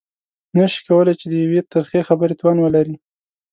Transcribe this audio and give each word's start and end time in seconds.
نه 0.57 0.65
شي 0.71 0.79
کولای 0.87 1.15
چې 1.19 1.25
د 1.31 1.33
يوې 1.43 1.61
ترخې 1.71 1.99
خبرې 2.07 2.35
توان 2.39 2.57
ولري. 2.61 2.95